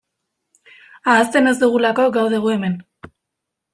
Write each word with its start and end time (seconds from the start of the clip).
Ahazten 1.15 1.51
ez 1.51 1.55
dugulako 1.65 2.07
gaude 2.19 2.41
gu 2.47 2.53
hemen. 2.57 2.81